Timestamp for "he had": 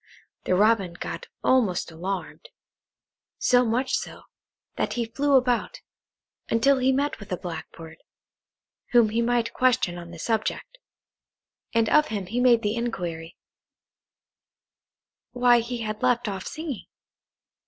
15.59-16.01